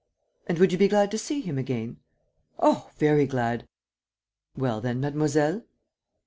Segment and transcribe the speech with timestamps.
[0.47, 1.97] "And would you be glad to see him again?"
[2.57, 3.67] "Oh, very glad."
[4.57, 5.63] "Well, then, mademoiselle